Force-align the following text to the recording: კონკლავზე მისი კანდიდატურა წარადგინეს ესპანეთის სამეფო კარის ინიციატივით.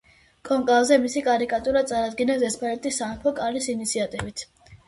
კონკლავზე 0.47 0.97
მისი 1.03 1.23
კანდიდატურა 1.27 1.83
წარადგინეს 1.91 2.47
ესპანეთის 2.49 3.01
სამეფო 3.03 3.35
კარის 3.41 3.73
ინიციატივით. 3.79 4.47